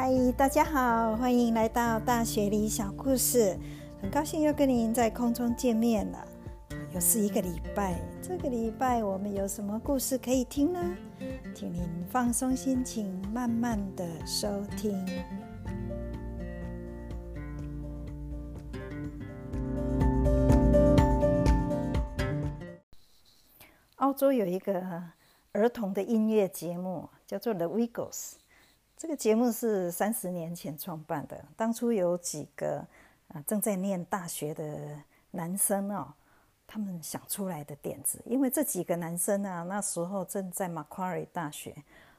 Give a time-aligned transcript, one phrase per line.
[0.00, 3.58] 嗨，大家好，欢迎来到大学里小故事。
[4.00, 6.24] 很高兴又跟您在空中见面了，
[6.94, 8.00] 又是一个礼拜。
[8.22, 10.80] 这个礼拜我们有什么故事可以听呢？
[11.52, 15.04] 请您放松心情，慢慢的收听。
[23.96, 24.80] 澳洲有一个
[25.50, 28.12] 儿童的音乐节目，叫做《The Wiggles》。
[28.98, 32.84] 这个节目是三十年前创办的，当初有几个
[33.28, 36.12] 啊正在念大学的男生哦，
[36.66, 38.20] 他们想出来的点子。
[38.26, 41.76] 因为这几个男生啊，那时候正在 Macquarie 大学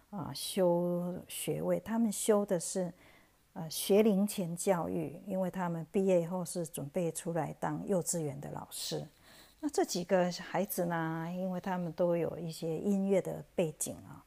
[0.09, 2.93] 啊修学位，他们修的是
[3.51, 9.05] 呃学龄前教育，因为他们毕业以后是准备出来当幼稚园的老师。
[9.59, 11.29] 那这几个孩子呢？
[11.35, 14.23] 因为他们都有一些音乐的背景，啊，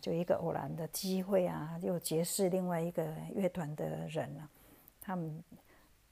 [0.00, 4.48] 就一个偶然的机会啊，又结识另外一个乐团的人啊，
[5.00, 5.42] 他们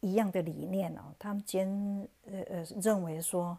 [0.01, 1.69] 一样的理念哦，他们坚
[2.27, 3.57] 呃呃认为说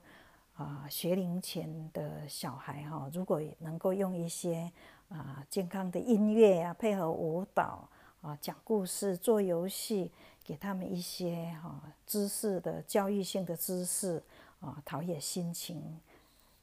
[0.56, 4.72] 啊，学龄前的小孩哈，如果能够用一些
[5.10, 7.88] 啊健康的音乐啊，配合舞蹈
[8.22, 10.12] 啊，讲故事、做游戏，
[10.44, 14.22] 给他们一些哈知识的教育性的知识。
[14.64, 16.00] 啊，陶冶心情，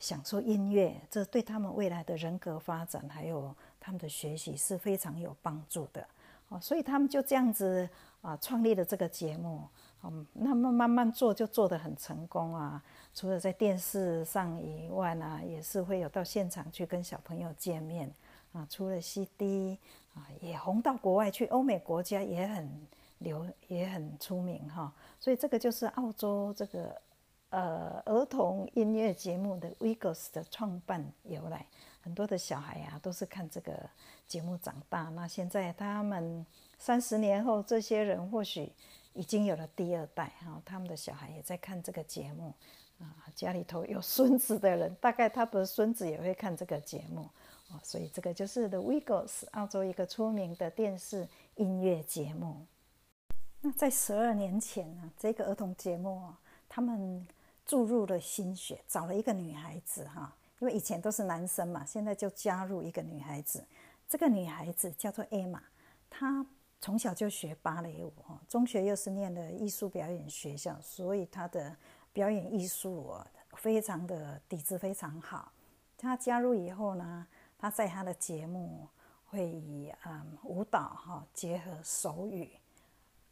[0.01, 6.05] 享受音乐，这对他们未来的人格发展，还有他们的学习是非常有帮助的。
[6.48, 7.89] 哦，所以他们就这样子
[8.23, 9.62] 啊，创立了这个节目。
[10.03, 12.83] 嗯，那么慢慢做，就做得很成功啊。
[13.15, 18.11] 除了在电视上以外呢，也是会有到现场去跟小朋友见面
[18.53, 18.67] 啊。
[18.71, 19.78] 除了 CD
[20.15, 22.69] 啊，也红到国外去，欧美国家也很
[23.19, 24.91] 流，也很出名哈。
[25.21, 27.01] 所以这个就是澳洲这个。
[27.51, 31.67] 呃，儿童音乐节目的 Wiggles 的创办由来，
[32.01, 33.73] 很多的小孩呀都是看这个
[34.25, 35.09] 节目长大。
[35.09, 36.47] 那现在他们
[36.78, 38.72] 三十年后，这些人或许
[39.15, 42.55] 已经有了第二代哈，他们的小孩也在看这个节目
[43.00, 43.27] 啊。
[43.34, 47.28] 家里头有孙子的人，大概他的孙子也会看这个节目
[47.72, 47.81] 哦。
[47.83, 52.65] 所以这个就是 The Wiggles，澳洲一个出名的电视音乐节目。
[53.60, 57.27] 那在十二年前呢，这个儿童节目啊，他们。
[57.70, 63.64] 注入了心血，找了一个女孩子哈，因为以前都是男生嘛，现在就加入一个女孩子。
[64.08, 65.62] 这个女孩子叫做艾玛，
[66.10, 66.44] 她
[66.80, 71.76] 从小就学芭蕾舞哈，中学又是念的艺术表演学校，所以她的
[72.12, 75.53] 表演艺术哦非常的底子非常好。
[75.97, 77.25] 她加入以后呢，
[77.56, 78.88] 她在她的节目
[79.26, 82.50] 会以嗯舞蹈哈结合手语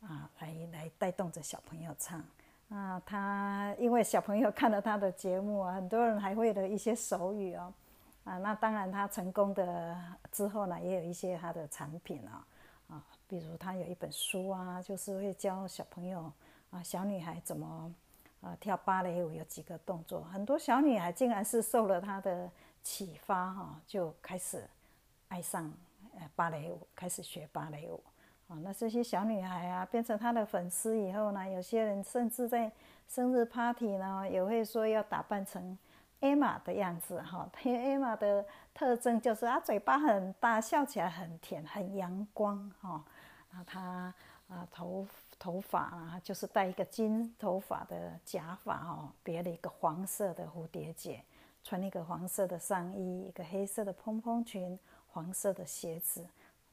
[0.01, 2.25] 啊来来带动着小朋友唱。
[2.71, 7.73] 啊，他因为小朋友看了他的节目啊，很多人还会了一些手语哦。
[8.25, 9.97] 啊，那当然他成功的
[10.31, 12.47] 之后呢，也有一些他的产品啊，
[12.89, 16.31] 啊，比如他有一本书啊，就是会教小朋友
[16.71, 17.91] 啊，小女孩怎么
[18.43, 22.51] 啊跳芭蕾舞，有几个动作，很多小女孩竟然是受了他的
[22.83, 24.63] 启发哈，就开始
[25.29, 25.73] 爱上
[26.19, 27.99] 呃芭蕾舞，开始学芭蕾舞。
[28.49, 32.73] 啊，那这些小女孩啊，变成他的粉丝以后呢，有些人甚至在
[33.07, 35.77] 生日 party 呢，也会说要打扮成
[36.23, 37.47] Emma 的样子哈。
[37.63, 38.43] 因为 Emma 的
[38.73, 43.05] 特征就是她嘴巴很大，笑起来很甜，很阳光哈。
[43.51, 44.15] 那她
[44.49, 45.07] 啊头
[45.39, 51.23] 头发啊，就是戴一个金头发的假发哦，别了一个黄色的蝴蝶结，
[51.63, 54.79] 穿一个黄色的上衣，一个黑色的蓬蓬裙，
[55.09, 56.27] 黄色的鞋子。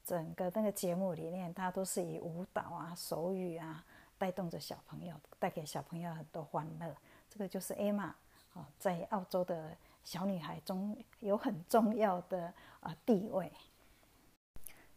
[0.05, 3.83] 整个那个节目里面，它都是以舞蹈啊、手语啊，
[4.19, 6.95] 带动着小朋友，带给小朋友很多欢乐。
[7.27, 8.11] 这个就是 Emma
[8.53, 13.51] 啊，在澳洲的小女孩中有很重要的啊地位。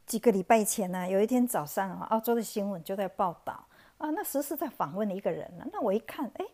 [0.05, 5.67] 几个礼拜前呢，有一天早上啊，澳洲的新闻就在报道啊，那时是在访问一个人呢。
[5.73, 6.45] 那我一看，哎，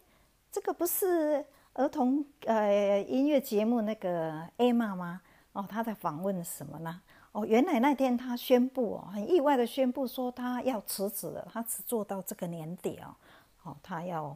[0.53, 5.23] 这个不是儿童呃音乐节目那个 Emma 吗？
[5.53, 7.01] 哦，他在访问什么呢？
[7.35, 13.11] 哦，原来那天他宣布哦，很意外的宣布说他要辞职了，他只做到这个年底哦，
[13.65, 14.27] 哦，他要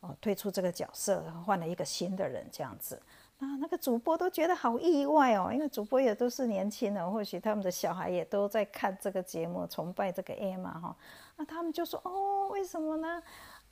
[0.00, 2.98] 哦退出这个角色，换了一个新的人这样子。
[3.38, 10.96] 那那个主播都觉得好意外哦，因为主播也都是年轻人，或许他们的小孩也都在看这个节目，崇拜这个 Emma 哈。
[11.36, 13.22] 那他们就说哦，为什么呢？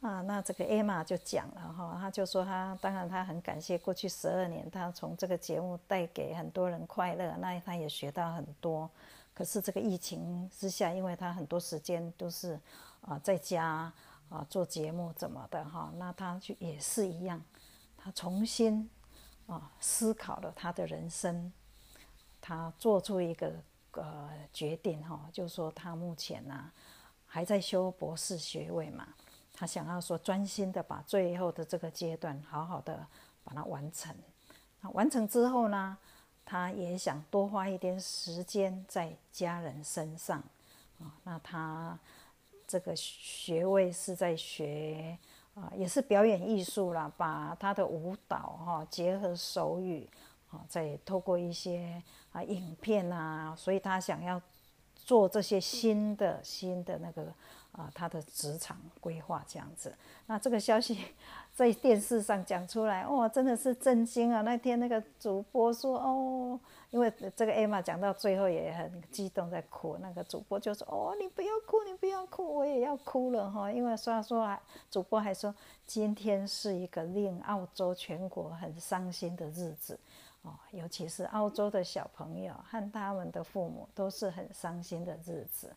[0.05, 8.89] 啊，那这个 Emma 就讲了哈，他就说他当然他很感谢过去十二年，他从这个节目带给很多人快乐，那他也学到很多。
[9.33, 12.61] 可是这个疫情之下，因为他很多时间都是
[13.01, 13.91] 啊在家
[14.29, 17.43] 啊做节目怎么的哈，那他就也是一样，
[17.97, 18.87] 他重新
[19.47, 21.51] 啊思考了他的人生，
[22.43, 23.55] 他做出一个
[23.93, 26.71] 呃决定哈，就说他目前呢
[27.27, 29.09] 还在修博士学位嘛，
[29.55, 33.07] 他想要说专心的把最后的这个阶段好好的
[33.45, 34.15] 把它完成。
[34.81, 35.97] 那完成之后呢，
[36.45, 40.43] 他也想多花一点时间在家人身上
[40.99, 41.15] 啊。
[41.23, 41.99] 那他
[42.67, 45.17] 这个学位是在学
[45.55, 50.09] 啊，也是表演艺术啦，把他的舞蹈哈结合手语。
[50.51, 54.41] 啊再透过一些啊影片啊，所以他想要
[55.05, 57.25] 做这些新的新的那个
[57.73, 59.95] 啊他的职场规划这样子。
[60.27, 60.99] 那这个消息
[61.55, 64.41] 在电视上讲出来，哇，真的是震惊啊！
[64.41, 66.59] 那天那个主播说，哦，
[66.91, 73.71] 因为这个艾玛讲到最后也很激动在哭，那个主播就说，哦，你不要哭，你不要哭，我也要哭了哈。
[73.71, 74.61] 因为虽然说啊，
[74.91, 75.55] 主播还说
[75.87, 79.97] 今天是一个令澳洲全国很伤心的日子。
[80.45, 85.75] 哦，尤其是澳洲的小朋友和他们的父母都是很伤心的日子。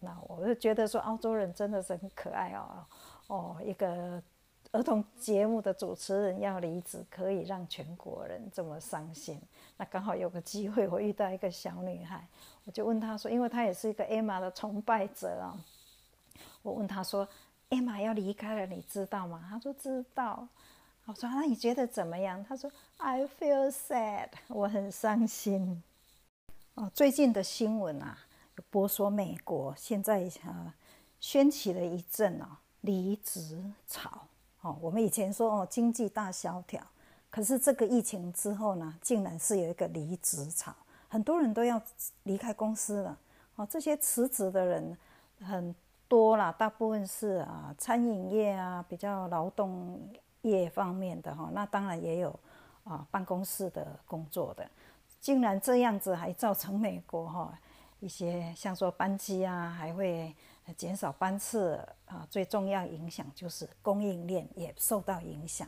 [0.00, 2.84] 那我就觉得说，澳洲人真的是很可爱哦。
[3.28, 4.20] 哦，一个
[4.72, 9.40] 儿童节目的主持人要离职，可以让全国人这么伤心。
[9.76, 12.26] 那刚好有个机会，我遇到一个小女孩，
[12.64, 15.54] 我就问她说，因为她也是一个艾玛的崇拜者啊。
[16.62, 17.26] 我问她说，
[17.68, 19.46] 艾玛要离开了，你知道吗？
[19.48, 20.46] 她说知道。
[21.06, 25.82] 我说：“那你觉得怎么样？”他说：“I feel sad， 我很伤心。”
[26.74, 28.18] 哦，最近的新闻啊，
[28.70, 30.74] 播说美国现在啊
[31.20, 32.46] 掀起了一阵哦
[32.80, 34.10] 离职潮。
[34.62, 36.84] 哦，我们以前说哦经济大萧条，
[37.30, 40.74] 可是这个疫情之后呢，竟然是有一个离职潮，
[41.08, 41.80] 很多人都要
[42.24, 43.16] 离开公司了。
[43.54, 44.98] 哦，这些辞职的人
[45.40, 45.72] 很
[46.08, 50.00] 多啦，大部分是啊餐饮业啊比较劳动。
[50.50, 52.38] 业方面的哈，那当然也有
[52.84, 54.68] 啊，办公室的工作的，
[55.20, 57.58] 竟然这样子还造成美国哈
[58.00, 60.34] 一些像说班机啊，还会
[60.76, 61.76] 减少班次
[62.06, 65.66] 啊，最重要影响就是供应链也受到影响。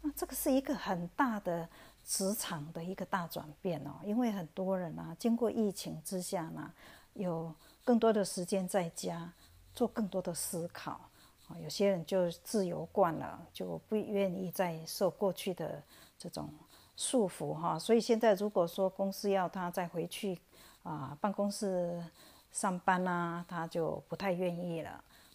[0.00, 1.68] 那这个是一个很大的
[2.04, 6.72] 职场的一个大转变哦，因为很多人啊，经过疫情之下呢，
[7.14, 7.52] 有
[7.84, 9.32] 更多的时间在家
[9.74, 11.00] 做更多的思考。
[11.48, 15.82] 啊，有些人就自由惯了，就不愿意再受过去的
[16.18, 16.52] 这种
[16.94, 17.78] 束缚哈。
[17.78, 20.38] 所以现在如果说公司要他再回去
[20.82, 22.04] 啊办公室
[22.52, 24.90] 上班呐，他就不太愿意了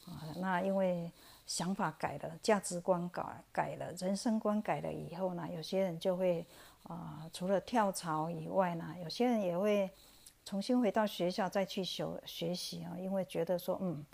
[0.05, 0.21] 啊。
[0.35, 1.11] 那因为
[1.47, 6.45] 想法改了，价值观改改了，人生观改了以后呢，有些人就会
[6.83, 9.89] 啊，除了跳槽以外呢，有些人也会
[10.45, 14.05] 重新回到学校再去学学习啊，因为觉得说嗯，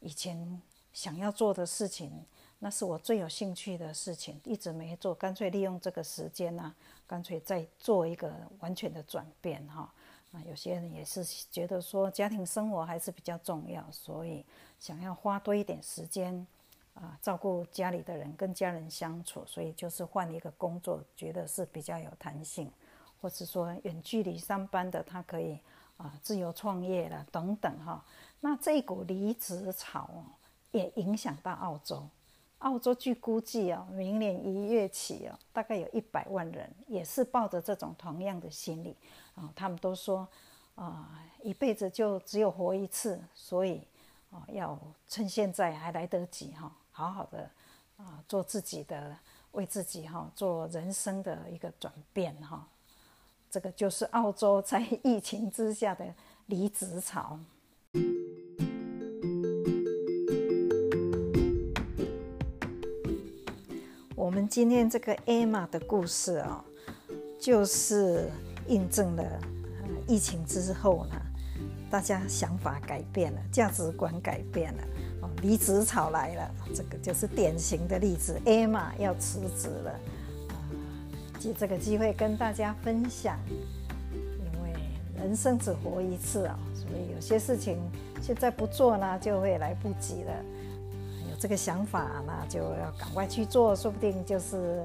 [0.00, 0.60] 以前。
[0.96, 2.10] 想要做的事情，
[2.58, 6.74] 那是我最有兴趣的事情，一直没做，干脆利用这个时间呢，
[7.06, 9.92] 干脆再做一个完全的转变哈。
[10.32, 14.42] 啊，有些人也是觉得说家庭生活还是比较重要，所以
[14.80, 16.46] 想要花多一点时间
[16.94, 22.72] 啊，照顾家里的人，跟家人相处，所以就是换一个工作，觉得是比较有弹性，
[23.20, 25.60] 或是说远距离上班的，他可以
[25.98, 28.02] 啊自由创业了等等哈。
[28.40, 30.08] 那这股离职潮。
[30.72, 32.08] 也影响到澳洲。
[32.58, 38.96] 澳洲据估计哦，明年一月起哦，大概有一百万人也是抱着这种同样的心理
[39.34, 39.52] 啊。
[39.54, 40.26] 他们都说
[40.74, 43.86] 啊，一辈子就只有活一次，所以
[44.30, 47.50] 啊，要趁现在还来得及哈，好好的
[47.98, 49.16] 啊，做自己的，
[49.52, 52.66] 为自己哈做人生的一个转变哈。
[53.50, 56.06] 这个就是澳洲在疫情之下的
[56.46, 57.38] 离职潮。
[64.36, 66.62] 我们今天这个艾玛的故事哦，
[67.40, 68.28] 就是
[68.68, 69.24] 印证了
[70.06, 71.16] 疫情之后呢，
[71.90, 74.82] 大家想法改变了，价值观改变了，
[75.22, 78.38] 哦，离职潮来了，这个就是典型的例子。
[78.44, 79.90] 艾玛要辞职了，
[80.50, 80.54] 啊，
[81.38, 83.38] 借这个机会跟大家分享，
[84.12, 84.70] 因为
[85.16, 87.78] 人生只活一次啊，所以有些事情
[88.20, 90.32] 现在不做呢，就会来不及了。
[91.46, 94.84] 这个想法，那就要赶快去做，说不定就是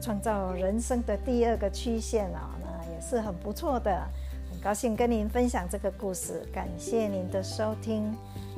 [0.00, 4.02] 创造人生的第二个曲线啊，那也是很不错的。
[4.50, 8.10] 很高兴跟您分享这个故事，感谢您的收听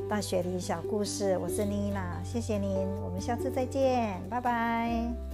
[0.09, 5.34] 《大学里小故事》，我是妮娜，谢谢您，我们下次再见，拜拜。